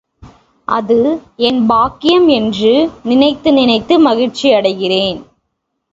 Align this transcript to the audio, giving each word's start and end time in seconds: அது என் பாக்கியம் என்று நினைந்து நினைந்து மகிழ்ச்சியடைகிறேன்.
அது 0.67 0.97
என் 1.35 1.67
பாக்கியம் 1.67 2.27
என்று 2.29 2.71
நினைந்து 3.03 3.51
நினைந்து 3.51 3.97
மகிழ்ச்சியடைகிறேன். 3.99 5.19